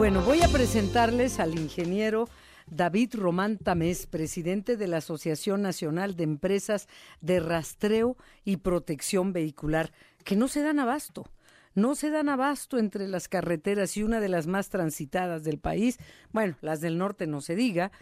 [0.00, 2.26] Bueno, voy a presentarles al ingeniero
[2.70, 6.88] David Román Tamés, presidente de la Asociación Nacional de Empresas
[7.20, 9.92] de Rastreo y Protección Vehicular,
[10.24, 11.26] que no se dan abasto.
[11.74, 15.98] No se dan abasto entre las carreteras y una de las más transitadas del país,
[16.32, 17.92] bueno, las del norte no se diga,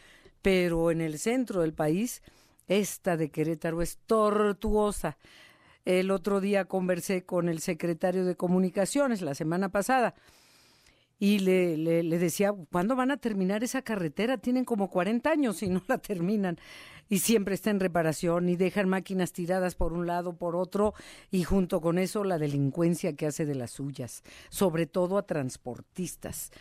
[0.41, 2.23] pero en el centro del país,
[2.69, 5.19] esta de Querétaro es tortuosa.
[5.85, 10.15] El otro día conversé con el secretario de Comunicaciones, la semana pasada,
[11.19, 14.39] y le, le, decía, ¿cuándo van a terminar esa carretera?
[14.39, 16.57] Tienen como 40 años y no la terminan.
[17.09, 20.95] Y siempre está en reparación y dejan máquinas tiradas por un lado, por otro,
[21.31, 26.53] y junto con eso la delincuencia que hace de las suyas, sobre todo a transportistas.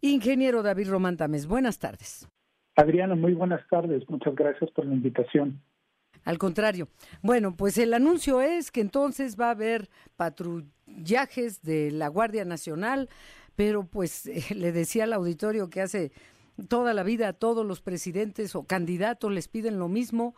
[0.00, 2.28] Ingeniero David Román Tames, buenas tardes.
[2.76, 4.02] Adriana, muy buenas tardes.
[4.10, 5.62] Muchas gracias por la invitación.
[6.24, 6.88] Al contrario.
[7.22, 13.08] Bueno, pues el anuncio es que entonces va a haber patrullajes de la Guardia Nacional
[13.56, 16.12] pero pues le decía al auditorio que hace
[16.68, 20.34] toda la vida a todos los presidentes o candidatos les piden lo mismo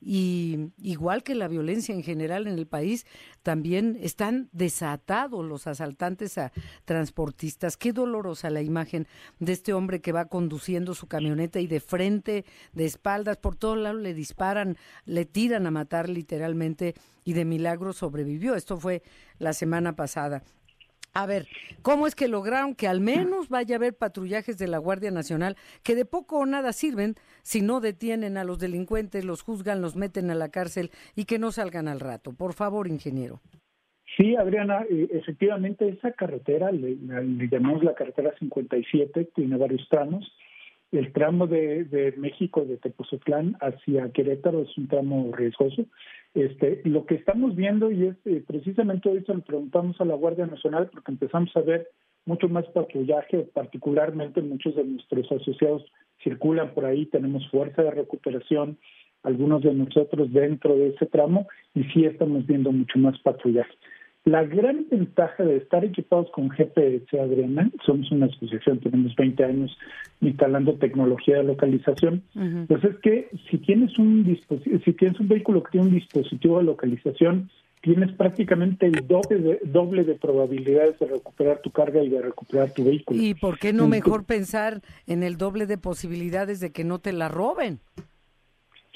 [0.00, 3.04] y igual que la violencia en general en el país,
[3.42, 6.52] también están desatados los asaltantes a
[6.84, 7.76] transportistas.
[7.76, 9.08] Qué dolorosa la imagen
[9.40, 13.76] de este hombre que va conduciendo su camioneta y de frente, de espaldas, por todos
[13.76, 16.94] lados le disparan, le tiran a matar literalmente
[17.24, 18.54] y de milagro sobrevivió.
[18.54, 19.02] Esto fue
[19.38, 20.44] la semana pasada.
[21.14, 21.46] A ver,
[21.82, 25.56] ¿cómo es que lograron que al menos vaya a haber patrullajes de la Guardia Nacional
[25.82, 29.96] que de poco o nada sirven si no detienen a los delincuentes, los juzgan, los
[29.96, 32.32] meten a la cárcel y que no salgan al rato?
[32.32, 33.40] Por favor, ingeniero.
[34.16, 36.96] Sí, Adriana, eh, efectivamente esa carretera, le,
[37.50, 40.30] llamamos la carretera 57, tiene varios tramos.
[40.90, 45.84] El tramo de, México, de Tepozotlán hacia Querétaro, es un tramo riesgoso.
[46.38, 50.14] Este, lo que estamos viendo, y es eh, precisamente hoy se lo preguntamos a la
[50.14, 51.88] Guardia Nacional, porque empezamos a ver
[52.26, 55.84] mucho más patrullaje, particularmente muchos de nuestros asociados
[56.22, 58.78] circulan por ahí, tenemos fuerza de recuperación,
[59.24, 63.74] algunos de nosotros dentro de ese tramo, y sí estamos viendo mucho más patrullaje.
[64.28, 69.78] La gran ventaja de estar equipados con GPS, Adriana, somos una asociación, tenemos 20 años
[70.20, 72.22] instalando tecnología de localización,
[72.68, 74.26] pues es que si tienes un
[74.84, 77.48] si tienes un vehículo que tiene un dispositivo de localización,
[77.80, 82.70] tienes prácticamente el doble de, doble de probabilidades de recuperar tu carga y de recuperar
[82.74, 83.22] tu vehículo.
[83.22, 87.14] ¿Y por qué no mejor pensar en el doble de posibilidades de que no te
[87.14, 87.80] la roben?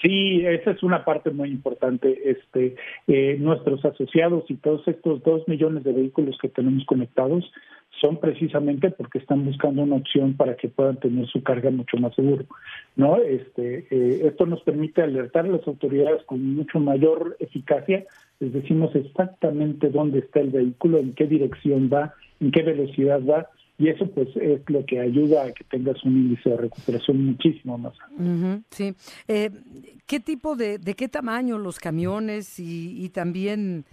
[0.02, 2.18] Sí, esa es una parte muy importante.
[2.24, 2.74] Este,
[3.06, 7.50] eh, nuestros asociados y todos estos dos millones de vehículos que tenemos conectados
[8.00, 12.12] son precisamente porque están buscando una opción para que puedan tener su carga mucho más
[12.16, 12.44] seguro,
[12.96, 13.18] ¿no?
[13.18, 18.04] Este, eh, esto nos permite alertar a las autoridades con mucho mayor eficacia.
[18.41, 23.46] Les decimos exactamente dónde está el vehículo, en qué dirección va, en qué velocidad va
[23.78, 27.78] y eso pues es lo que ayuda a que tengas un índice de recuperación muchísimo
[27.78, 28.62] más alto.
[28.71, 28.94] sí.
[29.28, 29.50] Eh,
[30.06, 33.84] ¿Qué tipo de, de qué tamaño los camiones y, y también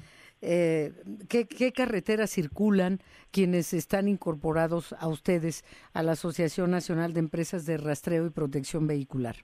[0.41, 0.93] eh,
[1.27, 2.99] ¿qué, qué carreteras circulan
[3.31, 5.63] quienes están incorporados a ustedes
[5.93, 9.35] a la Asociación Nacional de Empresas de Rastreo y Protección Vehicular?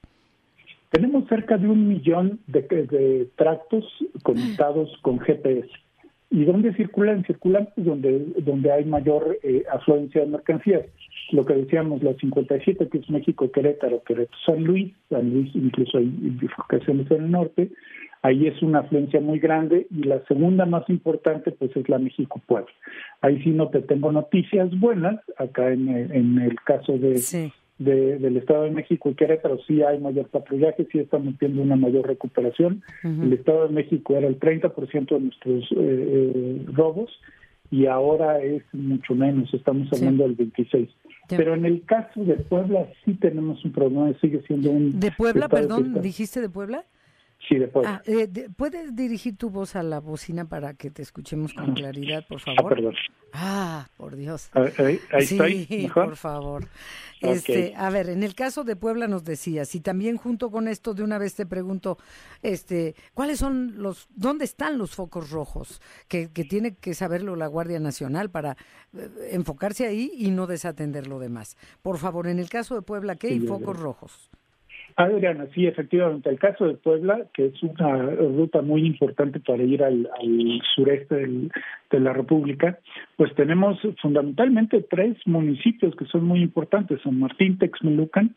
[0.92, 3.84] Tenemos cerca de un millón de, de tractos
[4.24, 5.70] conectados con GPS.
[6.30, 7.24] ¿Y dónde circulan?
[7.26, 10.86] Circulan donde, donde hay mayor eh, afluencia de mercancías.
[11.32, 15.98] Lo que decíamos, la 57, que es México, Querétaro, Querétaro, San Luis, San Luis incluso
[15.98, 17.72] hay bifurcaciones en el norte,
[18.22, 22.42] ahí es una afluencia muy grande y la segunda más importante pues es la México
[22.46, 22.72] Puebla.
[23.22, 27.20] Ahí sí no te tengo noticias buenas, acá en, en el caso de,
[27.78, 31.76] de, del Estado de México y Querétaro sí hay mayor patrullaje, sí estamos viendo una
[31.76, 32.84] mayor recuperación.
[33.04, 37.12] El Estado de México era el 30% de nuestros eh, eh, robos
[37.72, 40.90] y ahora es mucho menos, estamos hablando del 26.
[41.30, 45.00] Pero en el caso de Puebla sí tenemos un problema, sigue siendo un...
[45.00, 46.02] ¿De Puebla, perdón?
[46.02, 46.86] ¿Dijiste de Puebla?
[47.48, 47.88] Sí, después.
[47.88, 52.26] Ah, eh, ¿Puedes dirigir tu voz a la bocina para que te escuchemos con claridad,
[52.28, 52.66] por favor?
[52.66, 52.96] Ah, perdón.
[53.34, 54.50] Ah, por Dios.
[54.78, 56.68] Ahí, sí, por favor.
[57.20, 60.94] Este, a ver, en el caso de Puebla nos decías, y también junto con esto
[60.94, 61.98] de una vez te pregunto,
[62.42, 67.48] este, ¿cuáles son los, dónde están los focos rojos que, que tiene que saberlo la
[67.48, 68.58] Guardia Nacional para
[68.98, 71.58] eh, enfocarse ahí y no desatender lo demás?
[71.82, 74.30] Por favor, en el caso de Puebla, ¿qué hay focos rojos?
[74.98, 76.30] Adriana, sí, efectivamente.
[76.30, 80.10] El caso de Puebla, que es una ruta muy importante para ir al,
[80.74, 81.16] sureste
[81.92, 82.80] de la República,
[83.18, 88.36] pues tenemos fundamentalmente tres municipios que son muy importantes: San Martín, Texmelucan,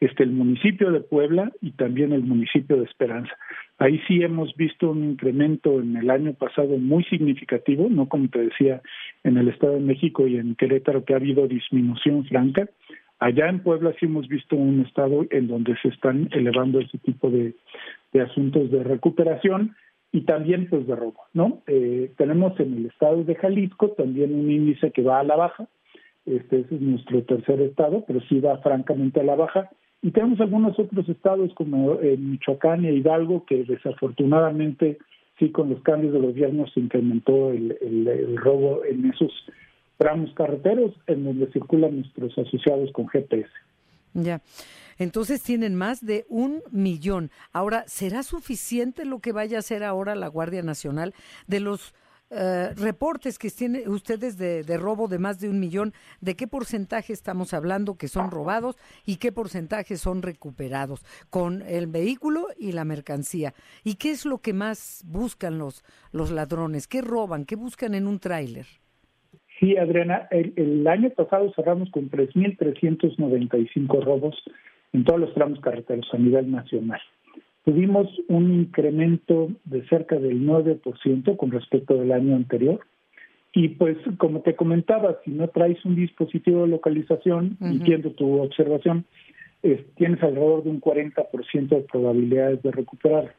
[0.00, 3.32] este, el municipio de Puebla y también el municipio de Esperanza.
[3.78, 8.40] Ahí sí hemos visto un incremento en el año pasado muy significativo, no como te
[8.40, 8.82] decía
[9.22, 12.68] en el Estado de México y en Querétaro que ha habido disminución franca.
[13.20, 17.30] Allá en Puebla sí hemos visto un estado en donde se están elevando ese tipo
[17.30, 17.54] de,
[18.18, 19.76] asuntos de recuperación
[20.10, 21.62] y también pues de robo, ¿no?
[21.66, 25.68] Eh, tenemos en el estado de Jalisco también un índice que va a la baja,
[26.24, 29.70] este es nuestro tercer estado, pero sí va francamente a la baja,
[30.00, 34.96] y tenemos algunos otros estados como eh, Michoacán y Hidalgo que desafortunadamente
[35.38, 39.30] sí con los cambios de gobierno se incrementó el robo en esos
[40.00, 43.50] tramos carreteros en donde circulan nuestros asociados con GPS.
[44.14, 44.40] Ya.
[44.96, 47.30] Entonces tienen más de un millón.
[47.52, 51.12] Ahora, ¿será suficiente lo que vaya a hacer ahora la Guardia Nacional
[51.46, 51.94] de los
[52.30, 55.92] eh, reportes que tienen ustedes de, de, robo de más de un millón?
[56.22, 61.88] ¿De qué porcentaje estamos hablando que son robados y qué porcentaje son recuperados con el
[61.88, 63.52] vehículo y la mercancía?
[63.84, 66.86] ¿Y qué es lo que más buscan los, los ladrones?
[66.86, 67.44] ¿Qué roban?
[67.44, 68.66] ¿Qué buscan en un tráiler?
[69.60, 74.34] Sí, Adriana, el, año pasado cerramos con 3.395 robos
[74.94, 77.00] en todos los tramos carreteros a nivel nacional.
[77.66, 82.80] Tuvimos un incremento de cerca del 9% con respecto del año anterior.
[83.52, 89.04] Y pues, como te comentaba, si no traes un dispositivo de localización, entiendo tu observación,
[89.96, 93.34] tienes alrededor de un 40% de probabilidades de recuperar.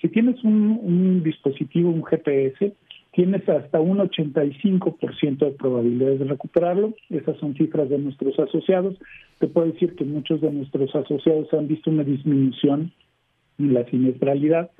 [0.00, 2.74] Si tienes un, un dispositivo, un GPS,
[3.14, 6.94] tienes hasta un 85% de probabilidades de recuperarlo.
[7.10, 8.96] Esas son cifras de nuestros asociados.
[9.38, 12.92] Te puedo decir que muchos de nuestros asociados han visto una disminución
[13.58, 14.70] en la siniestralidad.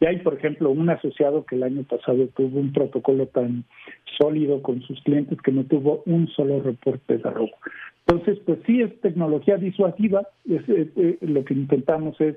[0.00, 3.64] Y hay, por ejemplo, un asociado que el año pasado tuvo un protocolo tan
[4.18, 7.52] sólido con sus clientes que no tuvo un solo reporte de robo.
[8.06, 10.26] Entonces, pues sí es tecnología disuasiva.
[10.48, 12.36] Eh, lo que intentamos es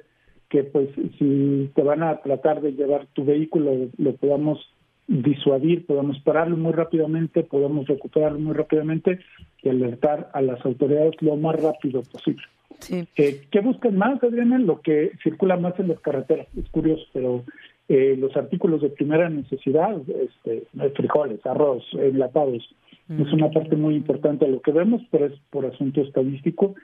[0.49, 4.59] que, pues, si te van a tratar de llevar tu vehículo, lo podamos
[5.07, 9.19] disuadir, podemos pararlo muy rápidamente, podemos recuperarlo muy rápidamente
[9.63, 12.43] y alertar a las autoridades lo más rápido posible.
[12.79, 13.07] Sí.
[13.15, 14.59] Eh, ¿Qué buscan más, Adriana?
[14.59, 16.47] Lo que circula más en las carreteras.
[16.55, 17.43] Es curioso, pero
[17.89, 20.63] eh, los artículos de primera necesidad, este,
[20.95, 22.69] frijoles, arroz, enlatados,
[23.09, 26.75] es una parte muy importante de lo que vemos, pero es por asunto estadístico.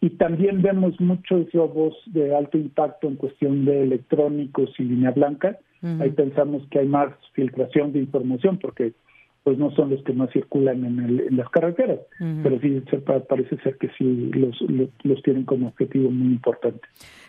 [0.00, 5.58] Y también vemos muchos robos de alto impacto en cuestión de electrónicos y línea blanca,
[6.00, 8.94] Ahí pensamos que hay más filtración de información porque
[9.44, 12.00] pues no son los que más circulan en, las carreteras,
[12.42, 12.82] pero sí
[13.28, 14.60] parece ser que sí los,
[15.04, 16.80] los, tienen como objetivo muy importante.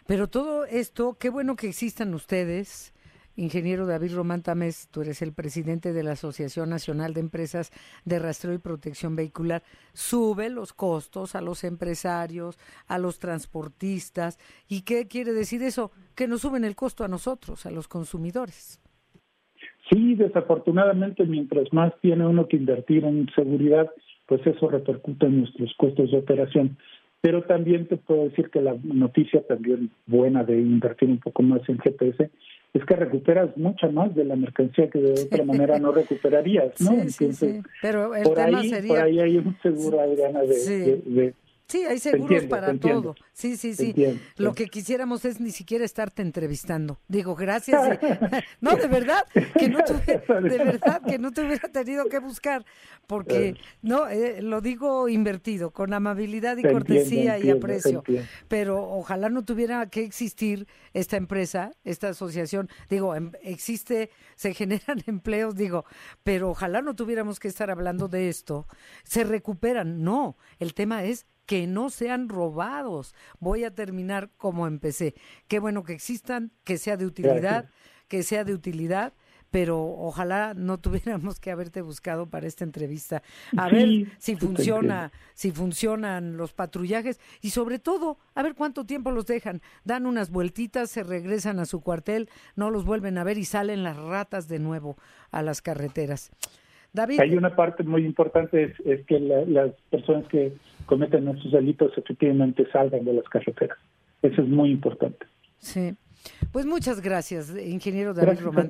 [0.07, 2.95] Pero todo esto, qué bueno que existan ustedes,
[3.37, 7.71] Ingeniero David Román Tamés, tú eres el presidente de la Asociación Nacional de Empresas
[8.03, 9.61] de Rastreo y Protección Vehicular,
[9.93, 12.57] sube los costos a los empresarios,
[12.87, 14.39] a los transportistas.
[14.67, 15.91] ¿Y qué quiere decir eso?
[16.15, 18.81] Que nos suben el costo a nosotros, a los consumidores.
[19.91, 23.87] Sí, desafortunadamente, mientras más tiene uno que invertir en seguridad,
[24.25, 26.75] pues eso repercute en nuestros costos de operación.
[27.21, 31.61] Pero también te puedo decir que la noticia también buena de invertir un poco más
[31.69, 32.31] en GPS
[32.77, 37.09] es que recuperas mucha más de la mercancía que de otra manera no recuperarías, ¿no?
[37.09, 38.89] Sí, sí, Pero el por tema ahí, sería...
[38.89, 41.33] por ahí hay un seguro, Adriana, de,
[41.67, 43.15] Sí, hay seguros para todo.
[43.33, 43.93] Sí, sí, sí.
[44.37, 47.01] Lo que quisiéramos es ni siquiera estarte entrevistando.
[47.09, 47.99] Digo, gracias.
[48.61, 49.25] no, de verdad,
[49.59, 52.65] que no de verdad que no te hubiera tenido que buscar,
[53.05, 58.01] porque no, eh, lo digo invertido, con amabilidad y cortesía y aprecio.
[58.47, 62.69] Pero ojalá no tuviera que existir esta empresa, esta asociación.
[62.89, 65.83] Digo, em, existe, se generan empleos, digo,
[66.23, 68.67] pero ojalá no tuviéramos que estar hablando de esto.
[69.03, 70.37] Se recuperan, no.
[70.59, 73.15] El tema es que no sean robados.
[73.39, 75.15] Voy a terminar como empecé.
[75.47, 77.69] Qué bueno que existan, que sea de utilidad,
[78.07, 79.13] que sea de utilidad
[79.49, 83.23] pero ojalá no tuviéramos que haberte buscado para esta entrevista.
[83.55, 89.11] A ver si funciona, si funcionan los patrullajes y sobre todo, a ver cuánto tiempo
[89.11, 89.61] los dejan.
[89.83, 93.83] Dan unas vueltitas, se regresan a su cuartel, no los vuelven a ver y salen
[93.83, 94.97] las ratas de nuevo
[95.31, 96.31] a las carreteras.
[97.19, 100.53] Hay una parte muy importante, es, que las personas que
[100.85, 103.77] cometen estos delitos efectivamente salgan de las carreteras.
[104.21, 105.25] Eso es muy importante.
[105.59, 105.95] Sí.
[106.51, 108.69] Pues muchas gracias, ingeniero David Román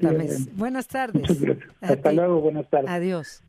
[0.54, 1.22] Buenas tardes.
[1.22, 1.70] Muchas gracias.
[1.82, 2.90] Hasta luego, buenas tardes.
[2.90, 3.44] Adiós.